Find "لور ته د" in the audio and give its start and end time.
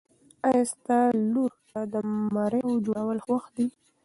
1.33-1.95